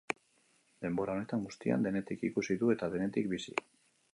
Denbora 0.85 1.17
honetan 1.17 1.45
guztian, 1.49 1.85
denetik 1.89 2.25
ikusi 2.31 2.59
du 2.63 2.73
eta 2.77 2.91
denetik 2.95 3.29
bizi. 3.37 3.55